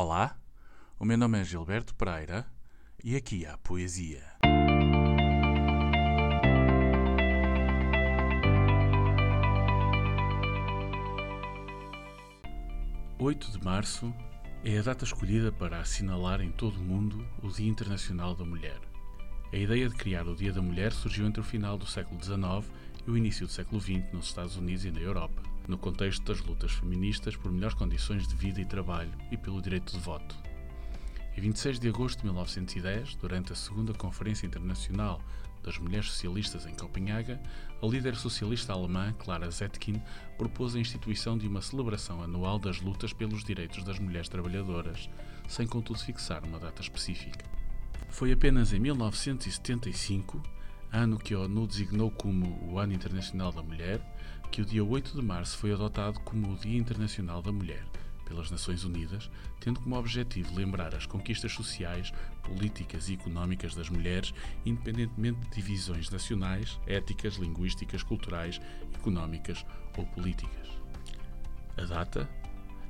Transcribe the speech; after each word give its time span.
Olá, 0.00 0.38
o 0.96 1.04
meu 1.04 1.18
nome 1.18 1.40
é 1.40 1.44
Gilberto 1.44 1.92
Pereira 1.92 2.46
e 3.02 3.16
aqui 3.16 3.44
há 3.44 3.58
poesia. 3.58 4.22
Oito 13.18 13.50
de 13.50 13.64
março 13.64 14.14
é 14.62 14.78
a 14.78 14.82
data 14.82 15.04
escolhida 15.04 15.50
para 15.50 15.80
assinalar 15.80 16.40
em 16.42 16.52
todo 16.52 16.76
o 16.76 16.84
mundo 16.84 17.26
o 17.42 17.48
Dia 17.48 17.68
Internacional 17.68 18.36
da 18.36 18.44
Mulher. 18.44 18.78
A 19.52 19.56
ideia 19.56 19.88
de 19.88 19.96
criar 19.96 20.28
o 20.28 20.36
Dia 20.36 20.52
da 20.52 20.62
Mulher 20.62 20.92
surgiu 20.92 21.26
entre 21.26 21.40
o 21.40 21.44
final 21.44 21.76
do 21.76 21.86
século 21.86 22.22
XIX 22.22 22.72
e 23.04 23.10
o 23.10 23.16
início 23.16 23.48
do 23.48 23.52
século 23.52 23.80
XX 23.80 24.12
nos 24.12 24.26
Estados 24.26 24.56
Unidos 24.56 24.84
e 24.84 24.92
na 24.92 25.00
Europa, 25.00 25.42
no 25.68 25.78
contexto 25.78 26.24
das 26.24 26.40
lutas 26.40 26.72
feministas 26.72 27.36
por 27.36 27.52
melhores 27.52 27.76
condições 27.76 28.26
de 28.26 28.34
vida 28.34 28.60
e 28.60 28.64
trabalho 28.64 29.12
e 29.30 29.36
pelo 29.36 29.60
direito 29.62 29.92
de 29.92 29.98
voto. 30.00 30.34
Em 31.36 31.40
26 31.40 31.78
de 31.78 31.88
agosto 31.88 32.18
de 32.18 32.24
1910, 32.24 33.14
durante 33.14 33.52
a 33.52 33.56
Segunda 33.56 33.92
Conferência 33.92 34.46
Internacional 34.46 35.20
das 35.62 35.78
Mulheres 35.78 36.06
Socialistas 36.06 36.66
em 36.66 36.74
Copenhaga, 36.74 37.40
a 37.80 37.86
líder 37.86 38.16
socialista 38.16 38.72
alemã 38.72 39.14
Clara 39.18 39.50
Zetkin 39.50 40.02
propôs 40.36 40.74
a 40.74 40.80
instituição 40.80 41.36
de 41.36 41.46
uma 41.46 41.62
celebração 41.62 42.22
anual 42.22 42.58
das 42.58 42.80
lutas 42.80 43.12
pelos 43.12 43.44
direitos 43.44 43.84
das 43.84 43.98
mulheres 43.98 44.28
trabalhadoras, 44.28 45.08
sem 45.46 45.66
contudo 45.66 45.98
fixar 46.00 46.42
uma 46.44 46.58
data 46.58 46.80
específica. 46.80 47.44
Foi 48.08 48.32
apenas 48.32 48.72
em 48.72 48.80
1975, 48.80 50.42
ano 50.92 51.18
que 51.18 51.34
a 51.34 51.40
ONU 51.40 51.66
designou 51.66 52.10
como 52.10 52.58
o 52.70 52.78
Ano 52.78 52.92
Internacional 52.92 53.52
da 53.52 53.62
Mulher, 53.62 54.00
que 54.50 54.62
o 54.62 54.64
dia 54.64 54.84
8 54.84 55.14
de 55.14 55.22
março 55.22 55.58
foi 55.58 55.72
adotado 55.72 56.20
como 56.20 56.52
o 56.52 56.56
Dia 56.56 56.78
Internacional 56.78 57.42
da 57.42 57.52
Mulher 57.52 57.84
pelas 58.24 58.50
Nações 58.50 58.84
Unidas, 58.84 59.30
tendo 59.58 59.80
como 59.80 59.96
objetivo 59.96 60.54
lembrar 60.54 60.94
as 60.94 61.06
conquistas 61.06 61.52
sociais, 61.52 62.12
políticas 62.42 63.08
e 63.08 63.14
económicas 63.14 63.74
das 63.74 63.88
mulheres, 63.88 64.34
independentemente 64.66 65.40
de 65.40 65.56
divisões 65.56 66.10
nacionais, 66.10 66.78
éticas, 66.86 67.36
linguísticas, 67.36 68.02
culturais, 68.02 68.60
económicas 68.94 69.64
ou 69.96 70.04
políticas. 70.06 70.68
A 71.76 71.84
data 71.84 72.28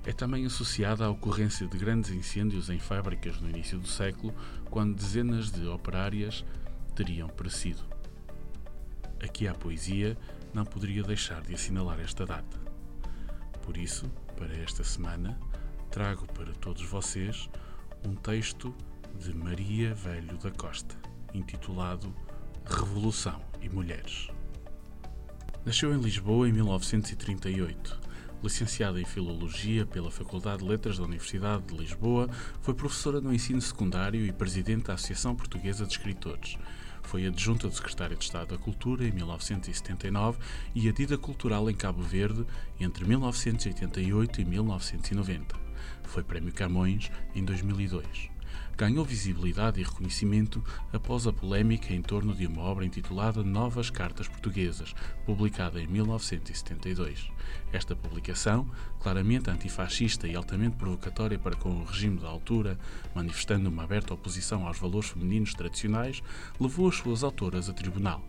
é 0.05 0.13
também 0.13 0.47
associada 0.47 1.05
à 1.05 1.11
ocorrência 1.11 1.67
de 1.67 1.79
grandes 1.79 2.11
incêndios 2.11 2.71
em 2.71 2.79
fábricas 2.79 3.41
no 3.41 3.49
início 3.49 3.79
do 3.79 3.87
século, 3.87 4.35
quando 4.71 4.97
dezenas 4.97 5.53
de 5.53 5.67
operárias 5.67 6.45
teriam 6.99 7.29
perecido. 7.29 7.85
Aqui 9.23 9.47
a 9.47 9.55
poesia 9.55 10.19
não 10.53 10.65
poderia 10.65 11.05
deixar 11.05 11.41
de 11.43 11.55
assinalar 11.55 12.01
esta 12.01 12.27
data. 12.27 12.59
Por 13.63 13.77
isso, 13.77 14.11
para 14.37 14.53
esta 14.57 14.83
semana, 14.83 15.39
trago 15.93 16.27
para 16.33 16.53
todos 16.55 16.83
vocês 16.83 17.49
um 18.05 18.17
texto 18.17 18.75
de 19.17 19.33
Maria 19.33 19.95
Velho 19.95 20.37
da 20.39 20.51
Costa, 20.51 20.97
intitulado 21.33 22.13
Revolução 22.65 23.41
e 23.61 23.69
Mulheres. 23.69 24.27
Nasceu 25.65 25.95
em 25.95 26.01
Lisboa 26.01 26.49
em 26.49 26.53
1938 26.53 28.09
Licenciada 28.43 29.01
em 29.01 29.05
Filologia 29.05 29.85
pela 29.85 30.13
Faculdade 30.13 30.63
de 30.63 30.69
Letras 30.69 30.99
da 30.99 31.05
Universidade 31.05 31.65
de 31.65 31.77
Lisboa, 31.77 32.29
foi 32.63 32.73
professora 32.73 33.21
no 33.21 33.35
ensino 33.35 33.61
secundário 33.61 34.25
e 34.25 34.33
presidente 34.33 34.85
da 34.85 34.95
Associação 34.95 35.35
Portuguesa 35.35 35.85
de 35.85 35.93
Escritores. 35.93 36.57
Foi 37.09 37.27
adjunta 37.27 37.67
do 37.67 37.75
Secretário 37.75 38.19
de 38.19 38.25
Estado 38.25 38.55
da 38.55 38.63
Cultura 38.63 39.03
em 39.03 39.11
1979 39.11 40.39
e 40.75 40.91
adida 40.91 41.17
cultural 41.17 41.71
em 41.71 41.75
Cabo 41.75 42.03
Verde 42.03 42.45
entre 42.79 43.07
1988 43.07 44.43
e 44.43 44.45
1990. 44.45 45.57
Foi 46.03 46.23
Prémio 46.23 46.53
Camões 46.53 47.11
em 47.35 47.43
2002 47.43 48.38
ganhou 48.79 49.05
visibilidade 49.05 49.81
e 49.81 49.83
reconhecimento 49.83 50.63
após 50.93 51.27
a 51.27 51.33
polémica 51.33 51.93
em 51.93 52.01
torno 52.01 52.33
de 52.33 52.47
uma 52.47 52.63
obra 52.63 52.87
intitulada 52.87 53.43
Novas 53.43 53.91
Cartas 53.91 54.29
Portuguesas, 54.29 54.95
publicada 55.27 55.83
em 55.83 55.89
1972. 55.89 57.29
Esta 57.73 57.97
publicação, 57.97 58.71
claramente 59.01 59.51
antifascista 59.51 60.29
e 60.29 60.37
altamente 60.37 60.77
provocatória 60.77 61.37
para 61.37 61.57
com 61.57 61.71
o 61.71 61.85
regime 61.85 62.21
da 62.21 62.29
altura, 62.29 62.79
manifestando 63.17 63.69
uma 63.69 63.83
aberta 63.83 64.15
oposição 64.15 64.65
aos 64.65 64.79
valores 64.79 65.11
femininos 65.11 65.55
tradicionais, 65.55 66.23
levou 66.61 66.89
as 66.89 66.95
suas 66.95 67.25
autoras 67.25 67.69
a 67.69 67.73
tribunal. 67.73 68.25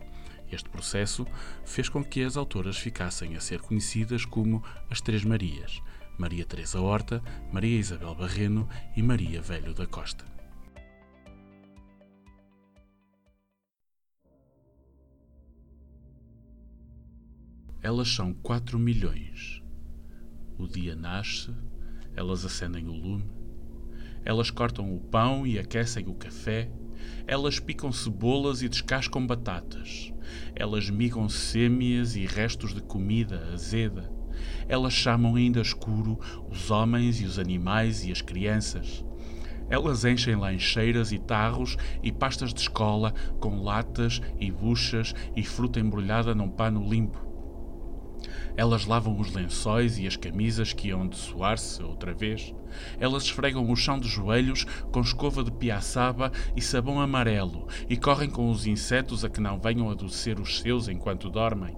Este 0.50 0.68
processo 0.68 1.24
fez 1.64 1.88
com 1.88 2.02
que 2.02 2.24
as 2.24 2.36
autoras 2.36 2.76
ficassem 2.76 3.36
a 3.36 3.40
ser 3.40 3.60
conhecidas 3.60 4.24
como 4.24 4.64
as 4.90 5.00
Três 5.00 5.24
Marias, 5.24 5.80
Maria 6.18 6.44
Teresa 6.44 6.80
Horta, 6.80 7.22
Maria 7.52 7.78
Isabel 7.78 8.16
Barreno 8.16 8.68
e 8.96 9.02
Maria 9.02 9.40
Velho 9.40 9.72
da 9.72 9.86
Costa. 9.86 10.39
Elas 17.82 18.10
são 18.10 18.34
quatro 18.34 18.78
milhões. 18.78 19.62
O 20.58 20.68
dia 20.68 20.94
nasce, 20.94 21.50
elas 22.14 22.44
acendem 22.44 22.86
o 22.86 22.92
lume, 22.92 23.24
elas 24.22 24.50
cortam 24.50 24.94
o 24.94 25.00
pão 25.00 25.46
e 25.46 25.58
aquecem 25.58 26.06
o 26.06 26.12
café, 26.12 26.70
elas 27.26 27.58
picam 27.58 27.90
cebolas 27.90 28.60
e 28.60 28.68
descascam 28.68 29.26
batatas, 29.26 30.12
elas 30.54 30.90
migam 30.90 31.26
sêmias 31.26 32.16
e 32.16 32.26
restos 32.26 32.74
de 32.74 32.82
comida 32.82 33.48
azeda, 33.54 34.12
elas 34.68 34.92
chamam 34.92 35.36
ainda 35.36 35.62
escuro 35.62 36.20
os 36.50 36.70
homens 36.70 37.18
e 37.22 37.24
os 37.24 37.38
animais 37.38 38.04
e 38.04 38.12
as 38.12 38.20
crianças. 38.20 39.02
Elas 39.70 40.04
enchem 40.04 40.36
lancheiras 40.36 41.12
e 41.12 41.18
tarros 41.18 41.78
e 42.02 42.12
pastas 42.12 42.52
de 42.52 42.60
escola 42.60 43.14
com 43.40 43.62
latas 43.62 44.20
e 44.38 44.50
buchas 44.50 45.14
e 45.34 45.42
fruta 45.42 45.80
embrulhada 45.80 46.34
num 46.34 46.50
pano 46.50 46.86
limpo. 46.86 47.29
Elas 48.56 48.84
lavam 48.84 49.18
os 49.18 49.32
lençóis 49.32 49.98
e 49.98 50.06
as 50.06 50.16
camisas 50.16 50.72
que 50.72 50.88
iam 50.88 51.06
de 51.06 51.16
suar-se 51.16 51.82
outra 51.82 52.12
vez. 52.12 52.54
Elas 52.98 53.24
esfregam 53.24 53.70
o 53.70 53.76
chão 53.76 53.98
de 53.98 54.08
joelhos 54.08 54.64
com 54.92 55.00
escova 55.00 55.42
de 55.42 55.50
piaçaba 55.50 56.30
e 56.56 56.60
sabão 56.60 57.00
amarelo 57.00 57.66
e 57.88 57.96
correm 57.96 58.30
com 58.30 58.50
os 58.50 58.66
insetos 58.66 59.24
a 59.24 59.28
que 59.28 59.40
não 59.40 59.58
venham 59.58 59.90
adoecer 59.90 60.38
os 60.38 60.60
seus 60.60 60.88
enquanto 60.88 61.30
dormem. 61.30 61.76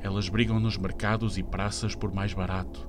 Elas 0.00 0.28
brigam 0.28 0.60
nos 0.60 0.76
mercados 0.76 1.38
e 1.38 1.42
praças 1.42 1.94
por 1.94 2.12
mais 2.12 2.32
barato. 2.32 2.88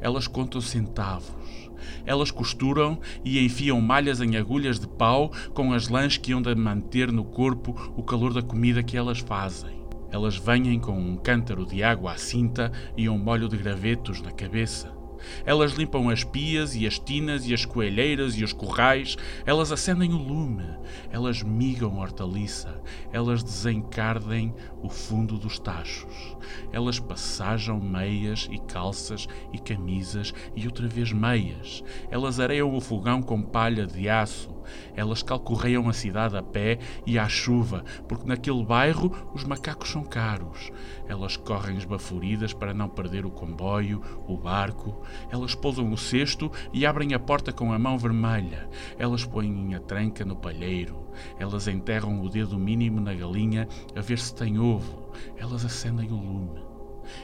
Elas 0.00 0.26
contam 0.26 0.60
centavos. 0.60 1.70
Elas 2.04 2.30
costuram 2.30 3.00
e 3.24 3.44
enfiam 3.44 3.80
malhas 3.80 4.20
em 4.20 4.36
agulhas 4.36 4.78
de 4.78 4.88
pau 4.88 5.32
com 5.54 5.72
as 5.72 5.88
lãs 5.88 6.16
que 6.16 6.32
hão 6.32 6.42
de 6.42 6.54
manter 6.54 7.12
no 7.12 7.24
corpo 7.24 7.92
o 7.96 8.02
calor 8.02 8.32
da 8.32 8.42
comida 8.42 8.82
que 8.82 8.96
elas 8.96 9.20
fazem. 9.20 9.77
Elas 10.10 10.36
vêm 10.36 10.78
com 10.78 10.98
um 10.98 11.16
cântaro 11.16 11.66
de 11.66 11.82
água 11.82 12.12
à 12.12 12.16
cinta 12.16 12.72
e 12.96 13.08
um 13.08 13.18
molho 13.18 13.48
de 13.48 13.56
gravetos 13.56 14.20
na 14.20 14.30
cabeça. 14.30 14.98
Elas 15.44 15.72
limpam 15.72 16.08
as 16.08 16.24
pias 16.24 16.74
e 16.74 16.86
as 16.86 16.98
tinas 16.98 17.46
e 17.46 17.54
as 17.54 17.64
coelheiras 17.64 18.36
e 18.36 18.44
os 18.44 18.52
corrais, 18.52 19.16
elas 19.44 19.72
acendem 19.72 20.12
o 20.12 20.16
lume, 20.16 20.64
elas 21.10 21.42
migam 21.42 21.98
hortaliça, 21.98 22.80
elas 23.12 23.42
desencardem 23.42 24.54
o 24.82 24.88
fundo 24.88 25.36
dos 25.36 25.58
tachos, 25.58 26.36
elas 26.72 26.98
passajam 26.98 27.80
meias 27.80 28.48
e 28.50 28.58
calças 28.58 29.26
e 29.52 29.58
camisas 29.58 30.32
e 30.54 30.66
outra 30.66 30.86
vez 30.86 31.12
meias, 31.12 31.82
elas 32.10 32.38
areiam 32.40 32.74
o 32.74 32.80
fogão 32.80 33.20
com 33.22 33.42
palha 33.42 33.86
de 33.86 34.08
aço, 34.08 34.57
elas 34.94 35.22
calcorreiam 35.22 35.88
a 35.88 35.92
cidade 35.92 36.36
a 36.36 36.42
pé 36.42 36.78
e 37.06 37.18
à 37.18 37.28
chuva, 37.28 37.84
porque 38.08 38.26
naquele 38.26 38.64
bairro 38.64 39.12
os 39.34 39.44
macacos 39.44 39.90
são 39.90 40.02
caros. 40.04 40.70
Elas 41.06 41.36
correm 41.36 41.76
esbaforidas 41.76 42.52
para 42.52 42.74
não 42.74 42.88
perder 42.88 43.24
o 43.24 43.30
comboio, 43.30 44.02
o 44.26 44.36
barco. 44.36 45.02
Elas 45.30 45.54
pousam 45.54 45.90
o 45.92 45.96
cesto 45.96 46.50
e 46.72 46.84
abrem 46.84 47.14
a 47.14 47.18
porta 47.18 47.52
com 47.52 47.72
a 47.72 47.78
mão 47.78 47.98
vermelha. 47.98 48.68
Elas 48.98 49.24
põem 49.24 49.74
a 49.74 49.80
tranca 49.80 50.24
no 50.24 50.36
palheiro. 50.36 51.08
Elas 51.38 51.68
enterram 51.68 52.22
o 52.22 52.28
dedo 52.28 52.58
mínimo 52.58 53.00
na 53.00 53.14
galinha 53.14 53.68
a 53.96 54.00
ver 54.00 54.18
se 54.18 54.34
tem 54.34 54.58
ovo. 54.58 55.10
Elas 55.36 55.64
acendem 55.64 56.10
o 56.10 56.16
lume. 56.16 56.68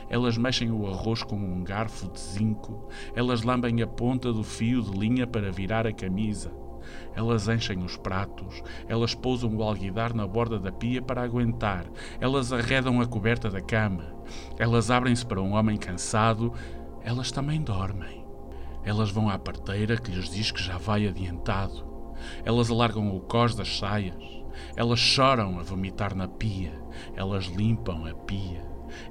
Elas 0.08 0.38
mexem 0.38 0.70
o 0.70 0.86
arroz 0.86 1.22
com 1.22 1.36
um 1.36 1.62
garfo 1.62 2.10
de 2.10 2.20
zinco. 2.20 2.88
Elas 3.14 3.42
lambem 3.42 3.82
a 3.82 3.86
ponta 3.86 4.32
do 4.32 4.42
fio 4.42 4.82
de 4.82 4.98
linha 4.98 5.26
para 5.26 5.52
virar 5.52 5.86
a 5.86 5.92
camisa. 5.92 6.63
Elas 7.14 7.48
enchem 7.48 7.84
os 7.84 7.96
pratos, 7.96 8.62
elas 8.88 9.14
pousam 9.14 9.54
o 9.56 9.62
alguidar 9.62 10.14
na 10.14 10.26
borda 10.26 10.58
da 10.58 10.72
pia 10.72 11.00
para 11.00 11.22
aguentar, 11.22 11.86
elas 12.20 12.52
arredam 12.52 13.00
a 13.00 13.06
coberta 13.06 13.50
da 13.50 13.60
cama, 13.60 14.14
elas 14.58 14.90
abrem-se 14.90 15.24
para 15.24 15.40
um 15.40 15.54
homem 15.54 15.76
cansado, 15.76 16.52
elas 17.02 17.30
também 17.30 17.60
dormem. 17.60 18.24
Elas 18.84 19.10
vão 19.10 19.30
à 19.30 19.38
parteira 19.38 19.96
que 19.96 20.10
lhes 20.10 20.28
diz 20.28 20.50
que 20.50 20.62
já 20.62 20.76
vai 20.76 21.06
adiantado. 21.06 21.84
Elas 22.44 22.70
alargam 22.70 23.14
o 23.16 23.20
cós 23.20 23.54
das 23.54 23.78
saias. 23.78 24.42
Elas 24.76 25.00
choram 25.00 25.58
a 25.58 25.62
vomitar 25.62 26.14
na 26.14 26.28
pia. 26.28 26.72
Elas 27.16 27.46
limpam 27.46 28.06
a 28.06 28.14
pia. 28.14 28.62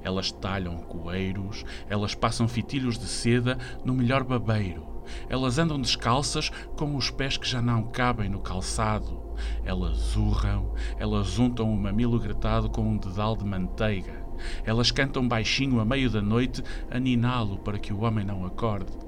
Elas 0.02 0.30
talham 0.30 0.76
coeiros. 0.78 1.64
Elas 1.88 2.14
passam 2.14 2.46
fitilhos 2.46 2.98
de 2.98 3.06
seda 3.06 3.58
no 3.84 3.94
melhor 3.94 4.22
babeiro 4.22 4.93
Elas 5.28 5.58
andam 5.58 5.80
descalças 5.80 6.50
com 6.76 6.96
os 6.96 7.10
pés 7.10 7.36
que 7.36 7.48
já 7.48 7.60
não 7.60 7.82
cabem 7.84 8.28
no 8.28 8.40
calçado. 8.40 9.22
Elas 9.64 10.16
urram, 10.16 10.74
elas 10.98 11.38
untam 11.38 11.72
o 11.72 11.76
mamilo 11.76 12.18
gratado 12.18 12.70
com 12.70 12.82
um 12.82 12.96
dedal 12.96 13.36
de 13.36 13.44
manteiga. 13.44 14.24
Elas 14.64 14.90
cantam 14.90 15.26
baixinho 15.26 15.80
à 15.80 15.84
meio 15.84 16.10
da 16.10 16.22
noite 16.22 16.62
a 16.90 16.98
niná-lo 16.98 17.58
para 17.58 17.78
que 17.78 17.92
o 17.92 18.02
homem 18.02 18.24
não 18.24 18.44
acorde. 18.44 19.03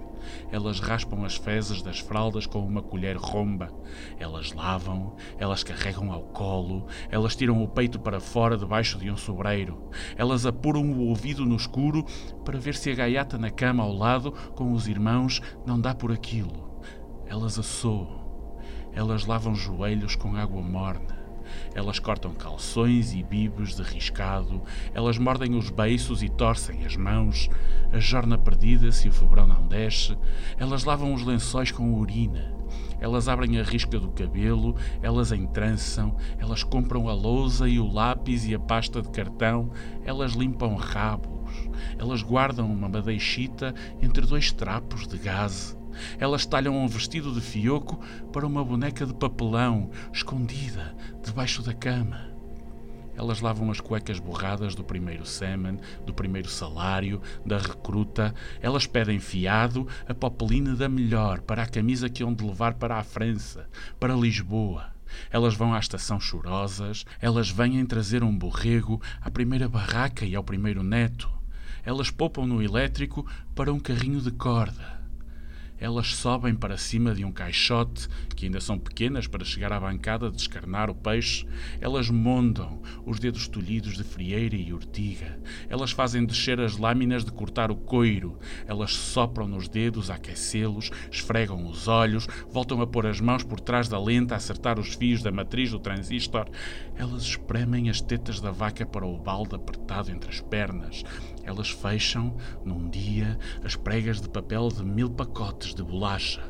Elas 0.50 0.81
raspam 0.81 1.25
as 1.25 1.37
fezes 1.37 1.82
das 1.82 1.99
fraldas 1.99 2.46
com 2.46 2.61
uma 2.61 2.82
colher 2.82 3.17
romba. 3.17 3.69
Elas 4.19 4.52
lavam, 4.52 5.17
elas 5.38 5.62
carregam 5.62 6.12
ao 6.12 6.23
colo, 6.23 6.87
elas 7.11 7.37
tiram 7.37 7.62
o 7.62 7.69
peito 7.69 7.99
para 7.99 8.20
fora 8.20 8.56
debaixo 8.56 8.99
de 8.99 9.11
um 9.11 9.17
sobreiro. 9.17 9.90
Elas 10.17 10.46
apuram 10.46 10.93
o 10.93 11.08
ouvido 11.08 11.44
no 11.44 11.56
escuro 11.56 12.05
para 12.44 12.58
ver 12.58 12.75
se 12.75 12.90
a 12.90 12.94
gaiata 12.94 13.38
na 13.38 13.50
cama 13.50 13.82
ao 13.82 13.93
lado 13.93 14.32
com 14.55 14.73
os 14.73 14.88
irmãos 14.88 15.40
não 15.67 15.81
dá 15.81 15.94
por 15.94 16.12
aquilo. 16.12 16.81
Elas 17.26 17.58
assoam. 17.58 18.25
Elas 18.93 19.26
lavam 19.26 19.55
joelhos 19.55 20.17
com 20.17 20.37
água 20.37 20.62
morna. 20.62 21.25
Elas 21.75 21.99
cortam 21.99 22.33
calções 22.35 23.15
e 23.15 23.23
bibos 23.23 23.75
de 23.75 23.83
riscado, 23.83 24.63
elas 24.95 25.19
mordem 25.19 25.55
os 25.55 25.71
beiços 25.71 26.23
e 26.23 26.29
torcem 26.29 26.85
as 26.85 26.97
mãos, 26.97 27.49
a 27.93 27.99
jorna 27.99 28.39
perdida 28.39 28.91
se 28.93 29.09
o 29.09 29.13
febrão 29.13 29.47
não 29.47 29.67
desce, 29.67 30.17
elas 30.59 30.85
lavam 30.85 31.13
os 31.15 31.23
lençóis 31.23 31.71
com 31.71 31.95
urina, 31.95 32.55
elas 33.01 33.29
abrem 33.29 33.59
a 33.59 33.63
risca 33.63 33.99
do 33.99 34.11
cabelo, 34.11 34.77
elas 35.03 35.33
entrançam, 35.33 36.17
elas 36.39 36.63
compram 36.63 37.09
a 37.09 37.15
lousa 37.15 37.69
e 37.69 37.79
o 37.79 37.91
lápis 37.91 38.47
e 38.47 38.55
a 38.55 38.59
pasta 38.59 39.03
de 39.03 39.11
cartão, 39.11 39.71
elas 40.05 40.33
limpam 40.33 40.75
rabos, 40.75 41.69
elas 41.99 42.23
guardam 42.23 42.71
uma 42.73 42.89
madeixita 42.89 43.75
entre 44.01 44.27
dois 44.27 44.51
trapos 44.53 45.07
de 45.07 45.19
gaze. 45.19 45.77
Elas 46.19 46.47
talham 46.47 46.77
um 46.77 46.89
vestido 46.89 47.33
de 47.33 47.41
fioco 47.41 48.01
para 48.33 48.47
uma 48.47 48.65
boneca 48.65 49.07
de 49.07 49.15
papelão, 49.15 49.91
escondida 50.13 50.95
debaixo 51.23 51.63
da 51.63 51.75
cama. 51.75 52.37
Elas 53.17 53.41
lavam 53.41 53.71
as 53.71 53.81
cuecas 53.81 54.19
borradas 54.19 54.75
do 54.75 54.85
primeiro 54.85 55.25
semen, 55.25 55.79
do 56.05 56.13
primeiro 56.13 56.49
salário, 56.49 57.21
da 57.45 57.57
recruta. 57.57 58.35
Elas 58.61 58.87
pedem 58.87 59.19
fiado 59.19 59.89
a 60.07 60.13
popelina 60.13 60.77
da 60.77 60.89
melhor 60.89 61.41
para 61.41 61.63
a 61.63 61.67
camisa 61.67 62.11
que 62.11 62.23
hão 62.23 62.35
de 62.35 62.45
levar 62.45 62.75
para 62.75 62.99
a 62.99 63.03
França, 63.03 63.69
para 63.99 64.15
Lisboa. 64.15 64.95
Elas 65.31 65.55
vão 65.55 65.73
à 65.73 65.79
estação 65.79 66.21
chorosas, 66.21 67.07
elas 67.21 67.49
vêm 67.49 67.87
trazer 67.87 68.23
um 68.23 68.37
borrego 68.37 69.01
à 69.21 69.31
primeira 69.31 69.69
barraca 69.69 70.27
e 70.27 70.35
ao 70.35 70.45
primeiro 70.45 70.83
neto. 70.83 71.31
Elas 71.85 72.11
poupam 72.11 72.47
no 72.47 72.63
elétrico 72.63 73.25
para 73.55 73.73
um 73.73 73.79
carrinho 73.79 74.21
de 74.21 74.33
corda 74.33 74.96
elas 75.78 76.14
sobem 76.14 76.55
para 76.55 76.76
cima 76.76 77.14
de 77.14 77.25
um 77.25 77.31
caixote, 77.31 78.08
que 78.34 78.46
ainda 78.46 78.61
são 78.61 78.78
pequenas 78.78 79.26
para 79.26 79.44
chegar 79.44 79.73
à 79.73 79.81
bancada 79.81 80.31
de 80.31 80.37
descarnar 80.37 80.88
o 80.90 80.94
peixe. 80.94 81.46
Elas 81.81 82.08
mondam 82.08 82.81
os 83.05 83.19
dedos 83.19 83.46
tolhidos 83.46 83.96
de 83.96 84.05
frieira 84.05 84.56
e 84.56 84.73
urtiga. 84.73 85.38
Elas 85.69 85.90
fazem 85.90 86.25
descer 86.25 86.61
as 86.61 86.76
lâminas 86.76 87.25
de 87.25 87.32
cortar 87.32 87.70
o 87.70 87.76
coiro. 87.76 88.38
Elas 88.67 88.93
sopram 88.93 89.46
nos 89.46 89.69
dedos 89.69 90.11
a 90.11 90.14
aquecê-los, 90.14 90.90
esfregam 91.11 91.67
os 91.67 91.88
olhos, 91.88 92.26
voltam 92.50 92.81
a 92.81 92.87
pôr 92.87 93.06
as 93.06 93.20
mãos 93.20 93.43
por 93.43 93.61
trás 93.61 93.88
da 93.88 94.00
lente 94.00 94.32
a 94.32 94.37
acertar 94.37 94.78
os 94.78 94.94
fios 94.94 95.23
da 95.23 95.31
matriz 95.31 95.70
do 95.70 95.78
transistor. 95.78 96.49
Elas 96.94 97.23
espremem 97.23 97.90
as 97.90 98.00
tetas 98.00 98.40
da 98.40 98.50
vaca 98.50 98.87
para 98.87 99.06
o 99.06 99.19
balde 99.19 99.55
apertado 99.55 100.11
entre 100.11 100.31
as 100.31 100.40
pernas. 100.40 101.05
Elas 101.47 101.71
fecham, 101.71 102.37
num 102.65 102.91
dia, 102.91 103.39
as 103.65 103.77
pregas 103.77 104.21
de 104.21 104.29
papel 104.29 104.69
de 104.69 104.85
mil 104.85 105.09
pacotes 105.09 105.73
de 105.73 105.83
bolacha. 105.83 106.43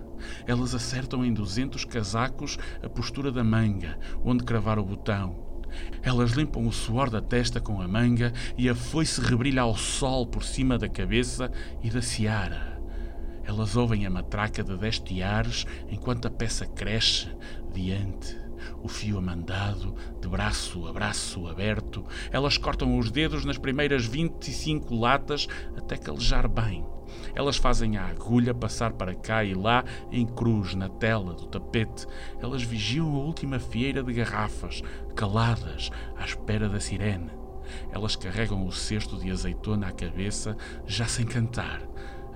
Elas 0.46 0.74
acertam 0.74 1.22
em 1.22 1.34
duzentos 1.34 1.84
casacos 1.84 2.56
a 2.82 2.88
postura 2.88 3.30
da 3.30 3.44
manga, 3.44 3.98
onde 4.24 4.42
cravar 4.42 4.78
o 4.78 4.84
botão. 4.84 5.44
Elas 6.02 6.30
limpam 6.30 6.66
o 6.66 6.72
suor 6.72 7.10
da 7.10 7.20
testa 7.20 7.60
com 7.60 7.82
a 7.82 7.86
manga 7.86 8.32
e 8.56 8.70
a 8.70 8.74
foice 8.74 9.20
rebrilha 9.20 9.60
ao 9.60 9.76
sol 9.76 10.26
por 10.26 10.42
cima 10.42 10.78
da 10.78 10.88
cabeça 10.88 11.52
e 11.82 11.90
da 11.90 12.00
seara. 12.00 12.80
Elas 13.44 13.76
ouvem 13.76 14.06
a 14.06 14.10
matraca 14.10 14.64
de 14.64 14.76
dez 14.78 14.98
tiares 14.98 15.66
enquanto 15.90 16.26
a 16.26 16.30
peça 16.30 16.64
cresce 16.64 17.28
diante 17.74 18.45
o 18.82 18.88
fio 18.88 19.18
amandado, 19.18 19.94
de 20.20 20.28
braço 20.28 20.86
a 20.86 20.92
braço 20.92 21.46
aberto. 21.46 22.04
Elas 22.30 22.58
cortam 22.58 22.98
os 22.98 23.10
dedos 23.10 23.44
nas 23.44 23.58
primeiras 23.58 24.06
25 24.06 24.94
latas 24.94 25.46
até 25.76 25.96
calejar 25.96 26.48
bem. 26.48 26.84
Elas 27.34 27.56
fazem 27.56 27.96
a 27.96 28.06
agulha 28.06 28.54
passar 28.54 28.92
para 28.92 29.14
cá 29.14 29.44
e 29.44 29.54
lá 29.54 29.84
em 30.10 30.26
cruz 30.26 30.74
na 30.74 30.88
tela 30.88 31.34
do 31.34 31.46
tapete. 31.46 32.06
Elas 32.40 32.62
vigiam 32.62 33.14
a 33.14 33.18
última 33.18 33.58
fieira 33.58 34.02
de 34.02 34.12
garrafas, 34.12 34.82
caladas, 35.14 35.90
à 36.16 36.24
espera 36.24 36.68
da 36.68 36.80
sirene. 36.80 37.30
Elas 37.90 38.16
carregam 38.16 38.66
o 38.66 38.72
cesto 38.72 39.16
de 39.18 39.30
azeitona 39.30 39.88
à 39.88 39.92
cabeça, 39.92 40.56
já 40.86 41.06
sem 41.06 41.26
cantar, 41.26 41.82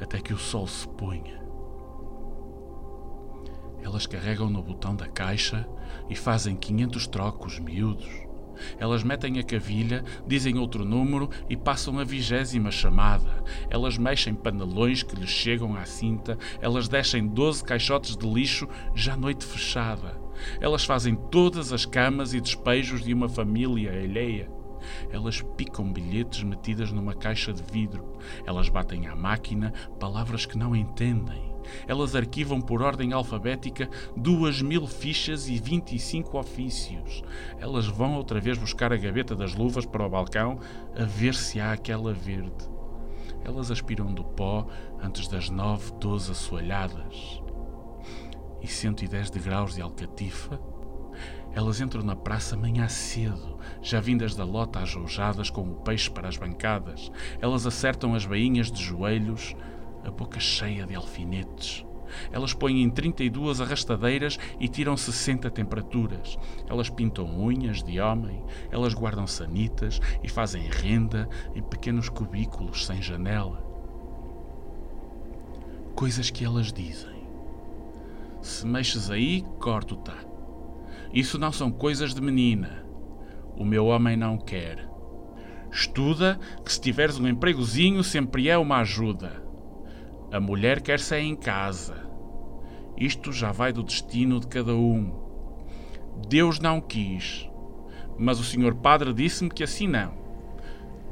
até 0.00 0.20
que 0.20 0.32
o 0.32 0.38
sol 0.38 0.66
se 0.66 0.88
ponha. 0.88 1.39
Elas 3.82 4.06
carregam 4.06 4.50
no 4.50 4.62
botão 4.62 4.94
da 4.94 5.06
caixa 5.06 5.66
e 6.08 6.14
fazem 6.14 6.56
500 6.56 7.06
trocos 7.06 7.58
miúdos. 7.58 8.30
Elas 8.78 9.02
metem 9.02 9.38
a 9.38 9.42
cavilha, 9.42 10.04
dizem 10.26 10.58
outro 10.58 10.84
número 10.84 11.30
e 11.48 11.56
passam 11.56 11.98
a 11.98 12.04
vigésima 12.04 12.70
chamada. 12.70 13.42
Elas 13.68 13.96
mexem 13.96 14.34
panelões 14.34 15.02
que 15.02 15.16
lhes 15.16 15.30
chegam 15.30 15.74
à 15.76 15.84
cinta. 15.84 16.38
Elas 16.60 16.88
descem 16.88 17.26
12 17.26 17.64
caixotes 17.64 18.16
de 18.16 18.28
lixo 18.28 18.68
já 18.94 19.16
noite 19.16 19.44
fechada. 19.44 20.20
Elas 20.60 20.84
fazem 20.84 21.14
todas 21.14 21.72
as 21.72 21.84
camas 21.84 22.32
e 22.32 22.40
despejos 22.40 23.02
de 23.02 23.12
uma 23.12 23.28
família 23.28 23.92
alheia. 23.92 24.50
Elas 25.10 25.42
picam 25.56 25.92
bilhetes 25.92 26.42
metidas 26.42 26.90
numa 26.90 27.14
caixa 27.14 27.52
de 27.52 27.62
vidro. 27.62 28.16
Elas 28.46 28.68
batem 28.68 29.06
à 29.06 29.14
máquina 29.14 29.72
palavras 29.98 30.46
que 30.46 30.56
não 30.56 30.74
entendem. 30.74 31.49
Elas 31.86 32.14
arquivam 32.14 32.60
por 32.60 32.82
ordem 32.82 33.12
alfabética 33.12 33.88
duas 34.16 34.62
mil 34.62 34.86
fichas 34.86 35.48
e 35.48 35.58
vinte 35.58 35.94
e 35.94 35.98
cinco 35.98 36.38
ofícios. 36.38 37.22
Elas 37.58 37.86
vão 37.86 38.14
outra 38.14 38.40
vez 38.40 38.58
buscar 38.58 38.92
a 38.92 38.96
gaveta 38.96 39.34
das 39.34 39.54
luvas 39.54 39.86
para 39.86 40.06
o 40.06 40.10
balcão 40.10 40.58
a 40.96 41.04
ver 41.04 41.34
se 41.34 41.60
há 41.60 41.72
aquela 41.72 42.12
verde. 42.12 42.68
Elas 43.44 43.70
aspiram 43.70 44.12
do 44.12 44.24
pó 44.24 44.66
antes 45.00 45.26
das 45.28 45.48
nove, 45.48 45.92
doze 45.98 46.30
assoalhadas. 46.30 47.42
E 48.60 48.66
110 48.66 49.30
degraus 49.30 49.74
de 49.74 49.80
alcatifa 49.80 50.60
elas 51.52 51.80
entram 51.80 52.02
na 52.02 52.14
praça 52.14 52.56
manhã 52.56 52.88
cedo, 52.88 53.58
já 53.82 54.00
vindas 54.00 54.36
da 54.36 54.44
lota 54.44 54.78
ajoujadas 54.80 55.50
com 55.50 55.62
o 55.62 55.74
peixe 55.76 56.08
para 56.08 56.28
as 56.28 56.36
bancadas. 56.36 57.10
Elas 57.40 57.66
acertam 57.66 58.14
as 58.14 58.24
bainhas 58.24 58.70
de 58.70 58.80
joelhos, 58.82 59.56
a 60.04 60.10
boca 60.10 60.40
cheia 60.40 60.86
de 60.86 60.94
alfinetes. 60.94 61.84
Elas 62.32 62.52
põem 62.52 62.82
em 62.82 62.90
32 62.90 63.60
arrastadeiras 63.60 64.38
e 64.58 64.68
tiram 64.68 64.96
60 64.96 65.50
temperaturas. 65.50 66.38
Elas 66.68 66.90
pintam 66.90 67.26
unhas 67.26 67.82
de 67.82 68.00
homem, 68.00 68.42
elas 68.70 68.94
guardam 68.94 69.26
sanitas 69.26 70.00
e 70.22 70.28
fazem 70.28 70.68
renda 70.68 71.28
em 71.54 71.62
pequenos 71.62 72.08
cubículos 72.08 72.86
sem 72.86 73.00
janela. 73.00 73.64
Coisas 75.94 76.30
que 76.30 76.44
elas 76.44 76.72
dizem. 76.72 77.20
Se 78.40 78.66
mexes 78.66 79.10
aí, 79.10 79.44
corto-te. 79.58 80.12
Isso 81.12 81.38
não 81.38 81.52
são 81.52 81.70
coisas 81.70 82.14
de 82.14 82.20
menina. 82.20 82.84
O 83.56 83.64
meu 83.64 83.86
homem 83.86 84.16
não 84.16 84.38
quer. 84.38 84.88
Estuda, 85.70 86.38
que 86.64 86.72
se 86.72 86.80
tiveres 86.80 87.18
um 87.18 87.28
empregozinho 87.28 88.02
sempre 88.02 88.48
é 88.48 88.56
uma 88.56 88.78
ajuda. 88.78 89.49
A 90.32 90.38
mulher 90.38 90.80
quer 90.80 91.00
ser 91.00 91.18
em 91.18 91.34
casa. 91.34 92.08
Isto 92.96 93.32
já 93.32 93.50
vai 93.50 93.72
do 93.72 93.82
destino 93.82 94.38
de 94.38 94.46
cada 94.46 94.72
um. 94.72 95.12
Deus 96.28 96.60
não 96.60 96.80
quis, 96.80 97.50
mas 98.16 98.38
o 98.38 98.44
senhor 98.44 98.76
padre 98.76 99.12
disse-me 99.12 99.50
que 99.50 99.64
assim 99.64 99.88
não. 99.88 100.14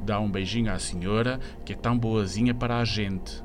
Dá 0.05 0.21
um 0.21 0.31
beijinho 0.31 0.71
à 0.71 0.79
senhora, 0.79 1.37
que 1.65 1.73
é 1.73 1.75
tão 1.75 1.99
boazinha 1.99 2.53
para 2.53 2.77
a 2.77 2.85
gente. 2.85 3.43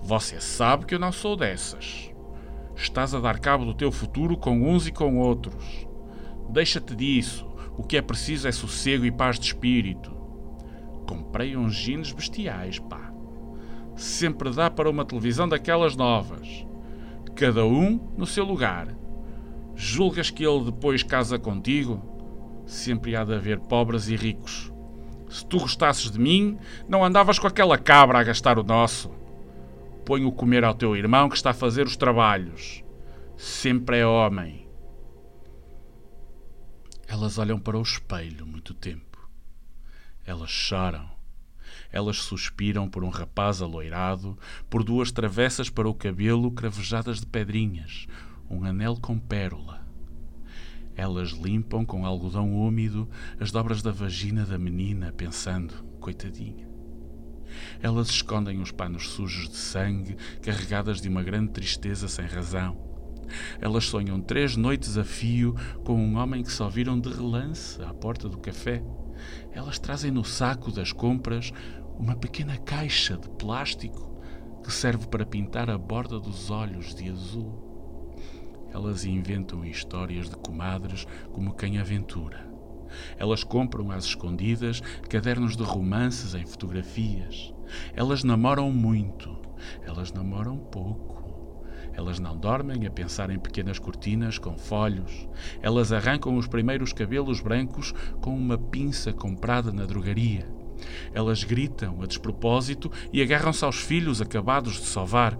Você 0.00 0.40
sabe 0.40 0.86
que 0.86 0.94
eu 0.94 0.98
não 0.98 1.12
sou 1.12 1.36
dessas. 1.36 2.10
Estás 2.74 3.14
a 3.14 3.20
dar 3.20 3.40
cabo 3.40 3.66
do 3.66 3.74
teu 3.74 3.92
futuro 3.92 4.38
com 4.38 4.72
uns 4.72 4.86
e 4.86 4.92
com 4.92 5.18
outros. 5.18 5.86
Deixa-te 6.48 6.96
disso. 6.96 7.46
O 7.76 7.82
que 7.82 7.98
é 7.98 8.00
preciso 8.00 8.48
é 8.48 8.52
sossego 8.52 9.04
e 9.04 9.10
paz 9.10 9.38
de 9.38 9.44
espírito. 9.48 10.16
Comprei 11.06 11.58
uns 11.58 11.74
jeans 11.74 12.10
bestiais, 12.10 12.78
pá 12.78 13.07
sempre 13.98 14.50
dá 14.50 14.70
para 14.70 14.88
uma 14.88 15.04
televisão 15.04 15.48
daquelas 15.48 15.96
novas. 15.96 16.64
Cada 17.34 17.66
um 17.66 18.12
no 18.16 18.26
seu 18.26 18.44
lugar. 18.44 18.96
Julgas 19.74 20.30
que 20.30 20.44
ele 20.46 20.64
depois 20.64 21.02
casa 21.02 21.38
contigo? 21.38 22.02
Sempre 22.66 23.16
há 23.16 23.24
de 23.24 23.34
haver 23.34 23.58
pobres 23.60 24.08
e 24.08 24.16
ricos. 24.16 24.72
Se 25.28 25.44
tu 25.44 25.58
gostasses 25.58 26.10
de 26.10 26.18
mim, 26.18 26.58
não 26.88 27.04
andavas 27.04 27.38
com 27.38 27.46
aquela 27.46 27.76
cabra 27.76 28.18
a 28.18 28.24
gastar 28.24 28.58
o 28.58 28.64
nosso. 28.64 29.10
põe 30.04 30.24
o 30.24 30.32
comer 30.32 30.64
ao 30.64 30.74
teu 30.74 30.96
irmão 30.96 31.28
que 31.28 31.36
está 31.36 31.50
a 31.50 31.54
fazer 31.54 31.86
os 31.86 31.96
trabalhos. 31.96 32.82
Sempre 33.36 33.98
é 33.98 34.06
homem. 34.06 34.66
Elas 37.06 37.38
olham 37.38 37.58
para 37.58 37.78
o 37.78 37.82
espelho 37.82 38.46
muito 38.46 38.72
tempo. 38.72 39.28
Elas 40.24 40.50
choram. 40.50 41.17
Elas 41.90 42.18
suspiram 42.18 42.88
por 42.88 43.02
um 43.02 43.08
rapaz 43.08 43.62
aloirado, 43.62 44.38
por 44.68 44.84
duas 44.84 45.10
travessas 45.10 45.70
para 45.70 45.88
o 45.88 45.94
cabelo 45.94 46.50
cravejadas 46.50 47.20
de 47.20 47.26
pedrinhas, 47.26 48.06
um 48.50 48.64
anel 48.64 48.96
com 49.00 49.18
pérola. 49.18 49.86
Elas 50.94 51.30
limpam 51.30 51.84
com 51.84 52.04
algodão 52.04 52.52
úmido 52.52 53.08
as 53.38 53.52
dobras 53.52 53.82
da 53.82 53.92
vagina 53.92 54.44
da 54.44 54.58
menina, 54.58 55.12
pensando, 55.12 55.72
coitadinha. 56.00 56.68
Elas 57.80 58.08
escondem 58.08 58.60
os 58.60 58.70
panos 58.70 59.08
sujos 59.10 59.48
de 59.48 59.56
sangue, 59.56 60.16
carregadas 60.42 61.00
de 61.00 61.08
uma 61.08 61.22
grande 61.22 61.52
tristeza 61.52 62.08
sem 62.08 62.26
razão. 62.26 62.76
Elas 63.60 63.84
sonham 63.84 64.20
três 64.20 64.56
noites 64.56 64.96
a 64.96 65.04
fio 65.04 65.54
com 65.84 65.94
um 65.94 66.16
homem 66.16 66.42
que 66.42 66.50
só 66.50 66.68
viram 66.68 66.98
de 66.98 67.10
relance 67.10 67.80
à 67.82 67.92
porta 67.92 68.28
do 68.28 68.38
café. 68.38 68.82
Elas 69.52 69.78
trazem 69.78 70.10
no 70.10 70.24
saco 70.24 70.70
das 70.70 70.92
compras 70.92 71.52
uma 71.98 72.14
pequena 72.14 72.56
caixa 72.56 73.16
de 73.16 73.28
plástico 73.30 74.20
que 74.62 74.72
serve 74.72 75.06
para 75.06 75.26
pintar 75.26 75.70
a 75.70 75.78
borda 75.78 76.20
dos 76.20 76.50
olhos 76.50 76.94
de 76.94 77.10
azul. 77.10 77.68
Elas 78.70 79.04
inventam 79.04 79.64
histórias 79.64 80.28
de 80.28 80.36
comadres 80.36 81.06
como 81.32 81.54
quem 81.54 81.78
aventura. 81.78 82.48
Elas 83.16 83.44
compram 83.44 83.90
às 83.90 84.04
escondidas 84.04 84.80
cadernos 85.08 85.56
de 85.56 85.62
romances 85.62 86.34
em 86.34 86.46
fotografias. 86.46 87.52
Elas 87.94 88.24
namoram 88.24 88.70
muito. 88.70 89.36
Elas 89.82 90.12
namoram 90.12 90.58
pouco. 90.58 91.17
Elas 91.98 92.20
não 92.20 92.36
dormem 92.36 92.86
a 92.86 92.90
pensar 92.92 93.28
em 93.28 93.40
pequenas 93.40 93.76
cortinas 93.76 94.38
com 94.38 94.56
folhos. 94.56 95.28
Elas 95.60 95.90
arrancam 95.90 96.36
os 96.36 96.46
primeiros 96.46 96.92
cabelos 96.92 97.40
brancos 97.40 97.92
com 98.20 98.36
uma 98.36 98.56
pinça 98.56 99.12
comprada 99.12 99.72
na 99.72 99.84
drogaria. 99.84 100.46
Elas 101.12 101.42
gritam 101.42 102.00
a 102.00 102.06
despropósito 102.06 102.88
e 103.12 103.20
agarram-se 103.20 103.64
aos 103.64 103.80
filhos 103.80 104.22
acabados 104.22 104.74
de 104.74 104.86
sovar. 104.86 105.36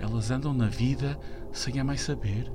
Elas 0.00 0.30
andam 0.30 0.54
na 0.54 0.66
vida 0.66 1.20
sem 1.52 1.78
a 1.78 1.84
mãe 1.84 1.98
saber. 1.98 2.50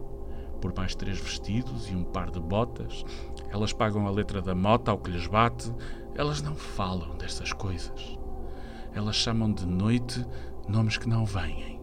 Por 0.59 0.75
mais 0.75 0.95
três 0.95 1.19
vestidos 1.19 1.91
e 1.91 1.95
um 1.95 2.03
par 2.03 2.31
de 2.31 2.39
botas, 2.39 3.05
elas 3.51 3.71
pagam 3.71 4.07
a 4.07 4.09
letra 4.09 4.41
da 4.41 4.55
mota 4.55 4.89
ao 4.89 4.97
que 4.97 5.11
lhes 5.11 5.27
bate. 5.27 5.71
Elas 6.15 6.41
não 6.41 6.55
falam 6.55 7.15
destas 7.15 7.53
coisas. 7.53 8.17
Elas 8.95 9.15
chamam 9.15 9.53
de 9.53 9.67
noite 9.67 10.25
nomes 10.67 10.97
que 10.97 11.07
não 11.07 11.23
vêm. 11.23 11.76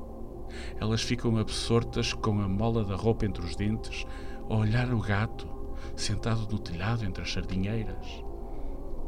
Elas 0.81 1.03
ficam 1.03 1.37
absortas 1.37 2.13
com 2.13 2.41
a 2.41 2.49
mola 2.49 2.85
da 2.85 2.97
roupa 2.97 3.27
entre 3.27 3.45
os 3.45 3.57
dentes, 3.57 4.05
a 4.49 4.55
olhar 4.55 4.93
o 4.93 5.01
gato, 5.01 5.49
sentado 5.97 6.47
no 6.51 6.59
telhado 6.59 7.05
entre 7.05 7.23
as 7.23 7.33
sardinheiras. 7.33 8.25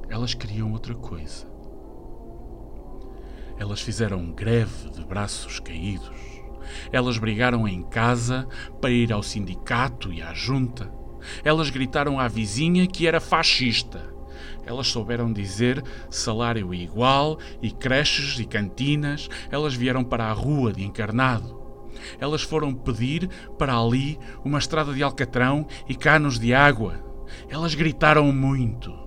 Elas 0.09 0.35
queriam 0.35 0.73
outra 0.73 0.95
coisa. 0.95 1.47
Elas 3.59 3.81
fizeram 3.81 4.33
greve 4.33 4.91
de 4.91 5.05
braços 5.05 5.61
caídos. 5.61 6.17
Elas 6.93 7.19
brigaram 7.19 7.67
em 7.67 7.83
casa 7.83 8.47
para 8.81 8.91
ir 8.91 9.13
ao 9.13 9.23
sindicato 9.23 10.13
e 10.13 10.21
à 10.21 10.35
junta. 10.35 10.93
Elas 11.43 11.71
gritaram 11.71 12.21
à 12.21 12.29
vizinha 12.29 12.87
que 12.87 13.07
era 13.07 13.21
fascista. 13.21 14.16
Elas 14.67 14.89
souberam 14.89 15.33
dizer 15.33 15.83
salário 16.11 16.75
igual 16.75 17.39
e 17.63 17.71
creches 17.71 18.39
e 18.41 18.45
cantinas. 18.45 19.29
Elas 19.51 19.75
vieram 19.75 20.03
para 20.03 20.25
a 20.25 20.33
rua 20.33 20.73
de 20.73 20.85
encarnado. 20.85 21.57
Elas 22.21 22.43
foram 22.43 22.75
pedir 22.75 23.29
para 23.57 23.79
ali 23.79 24.19
uma 24.45 24.59
estrada 24.59 24.93
de 24.93 25.03
alcatrão 25.03 25.67
e 25.89 25.95
canos 25.95 26.39
de 26.39 26.53
água. 26.53 27.01
Elas 27.49 27.75
gritaram 27.75 28.31
muito. 28.33 29.06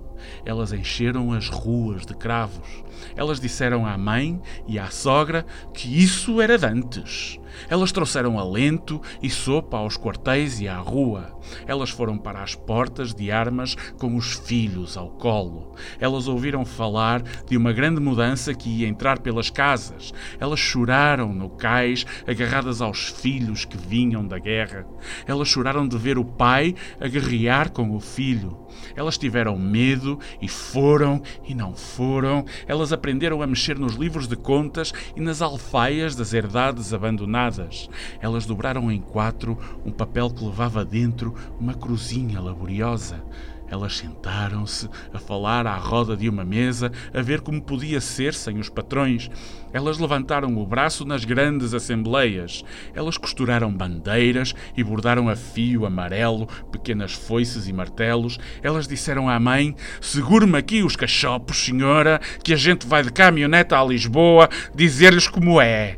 Elas 0.50 0.74
encheram 0.74 1.32
as 1.32 1.48
ruas 1.48 2.08
de 2.08 2.15
cravos. 2.15 2.84
Elas 3.15 3.39
disseram 3.39 3.86
à 3.86 3.96
mãe 4.00 4.41
e 4.68 4.79
à 4.79 4.88
sogra 4.88 5.46
que 5.75 6.01
isso 6.01 6.41
era 6.41 6.58
dantes. 6.58 7.39
Elas 7.68 7.91
trouxeram 7.91 8.39
alento 8.39 9.01
e 9.22 9.29
sopa 9.29 9.77
aos 9.77 9.98
quartéis 9.98 10.60
e 10.60 10.68
à 10.68 10.77
rua. 10.77 11.38
Elas 11.68 11.89
foram 11.89 12.18
para 12.18 12.41
as 12.41 12.56
portas 12.56 13.13
de 13.13 13.32
armas 13.32 13.75
com 14.00 14.15
os 14.15 14.34
filhos 14.34 14.98
ao 14.98 15.10
colo. 15.10 15.75
Elas 16.00 16.27
ouviram 16.27 16.65
falar 16.65 17.22
de 17.48 17.58
uma 17.58 17.72
grande 17.72 18.00
mudança 18.00 18.53
que 18.53 18.70
ia 18.70 18.88
entrar 18.88 19.20
pelas 19.20 19.50
casas. 19.50 20.13
Elas 20.39 20.60
choraram 20.60 21.34
no 21.34 21.50
cais, 21.50 22.06
agarradas 22.27 22.82
aos 22.82 23.10
filhos 23.10 23.65
que 23.65 23.77
vinham 23.77 24.25
da 24.25 24.39
guerra. 24.39 24.86
Elas 25.27 25.48
choraram 25.48 25.88
de 25.88 25.98
ver 25.98 26.18
o 26.18 26.25
pai 26.25 26.75
a 27.00 27.08
guerrear 27.08 27.72
com 27.72 27.96
o 27.96 28.00
filho. 28.00 28.68
Elas 28.96 29.18
tiveram 29.18 29.58
medo 29.58 30.20
e 30.41 30.48
foram 30.48 31.22
e 31.46 31.53
não 31.53 31.74
foram. 31.74 32.46
Elas 32.67 32.91
aprenderam 32.93 33.41
a 33.41 33.48
mexer 33.48 33.77
nos 33.77 33.96
livros 33.96 34.27
de 34.27 34.36
contas 34.36 34.93
e 35.15 35.22
nas 35.22 35.41
alfaias 35.41 36.15
das 36.15 36.34
herdades 36.34 36.93
abandonadas. 36.93 37.89
Elas 38.22 38.46
dobraram 38.46 38.91
em 38.91 39.01
quatro 39.01 39.58
um 39.86 39.91
papel 39.91 40.29
que 40.29 40.43
levava 40.43 40.84
dentro 40.86 41.34
uma 41.60 41.74
cruzinha 41.74 42.39
laboriosa. 42.39 43.24
Elas 43.70 43.98
sentaram-se 43.98 44.90
a 45.14 45.20
falar 45.20 45.68
à 45.68 45.76
roda 45.76 46.18
de 46.18 46.28
uma 46.28 46.44
mesa, 46.44 46.92
a 47.14 47.22
ver 47.22 47.42
como 47.42 47.62
podia 47.62 48.02
ser 48.02 48.34
sem 48.34 48.60
os 48.60 48.70
patrões. 48.70 49.30
Elas 49.72 50.00
levantaram 50.00 50.58
o 50.58 50.66
braço 50.66 51.06
nas 51.06 51.24
grandes 51.24 51.74
assembleias. 51.74 52.64
Elas 52.94 53.18
costuraram 53.18 53.72
bandeiras 53.72 54.56
e 54.76 54.84
bordaram 54.84 55.30
a 55.30 55.36
fio 55.36 55.86
amarelo 55.86 56.48
pequenas 56.72 57.14
foices 57.14 57.68
e 57.68 57.74
martelos. 57.74 58.40
Elas 58.64 58.88
disseram 58.88 59.30
à 59.30 59.40
mãe: 59.40 59.76
Segure-me 60.02 60.58
aqui 60.58 60.82
os 60.82 60.96
cachopos, 60.96 61.66
senhora, 61.66 62.20
que 62.44 62.54
a 62.54 62.58
gente 62.58 62.88
vai 62.88 63.04
de 63.04 63.12
caminhoneta 63.12 63.80
a 63.80 63.86
Lisboa 63.86 64.50
dizer-lhes 64.74 65.28
como 65.28 65.62
é. 65.62 65.98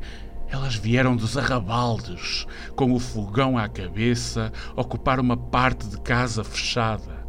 Elas 0.50 0.75
vieram 0.75 1.16
dos 1.16 1.38
arrabaldes, 1.38 2.46
com 2.75 2.92
o 2.92 3.00
fogão 3.00 3.58
à 3.58 3.70
cabeça, 3.70 4.51
ocupar 4.75 5.18
uma 5.18 5.38
parte 5.38 5.88
de 5.88 5.98
casa 6.01 6.44
fechada. 6.44 7.21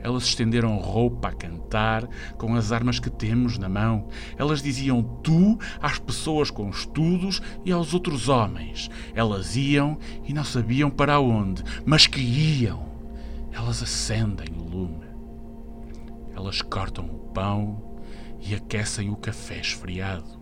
Elas 0.00 0.24
estenderam 0.24 0.76
roupa 0.76 1.28
a 1.28 1.32
cantar 1.32 2.08
com 2.36 2.54
as 2.54 2.72
armas 2.72 3.00
que 3.00 3.10
temos 3.10 3.58
na 3.58 3.68
mão. 3.68 4.08
Elas 4.36 4.62
diziam 4.62 5.02
tu 5.22 5.58
às 5.80 5.98
pessoas 5.98 6.50
com 6.50 6.70
estudos 6.70 7.42
e 7.64 7.72
aos 7.72 7.92
outros 7.94 8.28
homens. 8.28 8.88
Elas 9.14 9.56
iam 9.56 9.98
e 10.24 10.32
não 10.32 10.44
sabiam 10.44 10.90
para 10.90 11.18
onde, 11.20 11.62
mas 11.84 12.06
que 12.06 12.20
iam. 12.20 12.88
Elas 13.52 13.82
acendem 13.82 14.48
o 14.56 14.62
lume. 14.62 15.06
Elas 16.34 16.62
cortam 16.62 17.06
o 17.06 17.18
pão 17.32 17.98
e 18.40 18.54
aquecem 18.54 19.10
o 19.10 19.16
café 19.16 19.58
esfriado. 19.58 20.38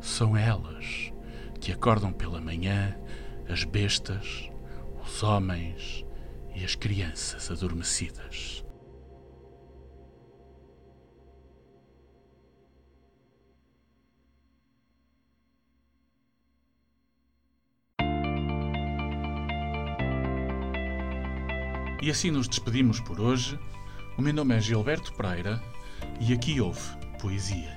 São 0.00 0.36
elas 0.36 1.12
que 1.60 1.70
acordam 1.70 2.12
pela 2.12 2.40
manhã 2.40 2.96
as 3.48 3.64
bestas, 3.64 4.50
os 5.04 5.22
homens, 5.22 6.04
e 6.54 6.64
as 6.64 6.74
crianças 6.74 7.50
adormecidas. 7.50 8.64
E 22.02 22.10
assim 22.10 22.30
nos 22.30 22.48
despedimos 22.48 22.98
por 22.98 23.20
hoje. 23.20 23.58
O 24.16 24.22
meu 24.22 24.32
nome 24.32 24.56
é 24.56 24.60
Gilberto 24.60 25.12
Pereira 25.12 25.62
e 26.18 26.32
aqui 26.32 26.60
houve 26.60 26.80
poesia. 27.20 27.76